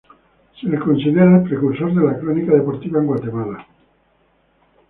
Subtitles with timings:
[0.59, 3.67] Se le considera el precursor de la crónica deportiva en Guatemala.